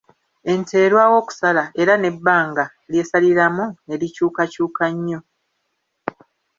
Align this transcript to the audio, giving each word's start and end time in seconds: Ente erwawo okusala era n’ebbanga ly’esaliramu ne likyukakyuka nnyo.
Ente 0.51 0.75
erwawo 0.85 1.15
okusala 1.21 1.63
era 1.81 1.93
n’ebbanga 1.97 2.65
ly’esaliramu 2.89 3.65
ne 3.85 3.95
likyukakyuka 4.01 4.83
nnyo. 4.95 5.19